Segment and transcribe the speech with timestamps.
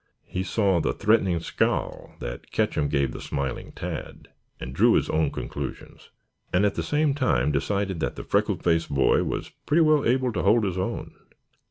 [0.25, 5.29] He saw the threatening scowl that Ketcham gave the smiling Tad, and drew his own
[5.29, 6.09] conclusions,
[6.51, 10.33] and at the same time decided that the freckle faced boy was pretty well able
[10.33, 11.13] to hold his own.